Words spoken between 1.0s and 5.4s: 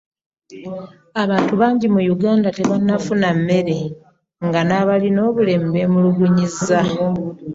Abantu bangi mu Uganda tebannafuna mmere nga n'abalina